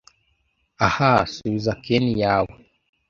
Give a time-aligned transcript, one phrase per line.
[0.87, 1.01] Ah!
[1.33, 2.53] Subiza ken yawe,